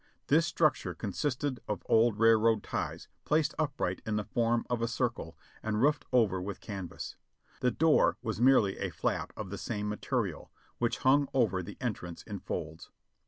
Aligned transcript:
This 0.29 0.47
structure 0.47 0.95
con 0.95 1.11
sisted 1.11 1.59
of 1.67 1.83
old 1.85 2.17
railroad 2.17 2.63
ties 2.63 3.07
placed 3.23 3.53
upright 3.59 4.01
in 4.03 4.15
the 4.15 4.23
form 4.23 4.65
of 4.67 4.81
a 4.81 4.87
circle 4.87 5.37
and 5.61 5.79
roofed 5.79 6.05
over 6.11 6.41
with 6.41 6.59
canvas. 6.59 7.17
The 7.59 7.69
door 7.69 8.17
was 8.23 8.41
merely 8.41 8.79
a 8.79 8.89
flap 8.89 9.31
of 9.37 9.51
the 9.51 9.59
same 9.59 9.87
material, 9.87 10.51
which 10.79 10.97
hung 11.05 11.27
over 11.35 11.61
the 11.61 11.77
entrance 11.79 12.23
in 12.23 12.39
folds. 12.39 12.89